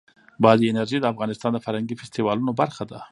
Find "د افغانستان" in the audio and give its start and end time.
0.99-1.51